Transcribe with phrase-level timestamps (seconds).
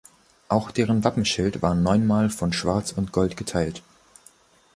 [0.49, 3.83] Auch deren Wappenschild war neunmal von Schwarz und Gold geteilt.